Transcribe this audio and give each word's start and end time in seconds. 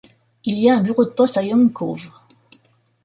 Il 0.45 0.57
y 0.57 0.67
a 0.67 0.75
un 0.77 0.81
bureau 0.81 1.05
de 1.05 1.11
poste 1.11 1.37
à 1.37 1.43
Youngs 1.43 1.71
Cove. 1.71 2.09